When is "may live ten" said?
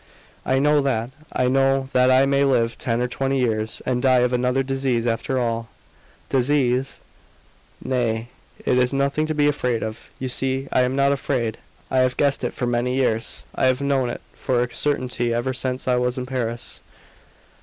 2.25-3.01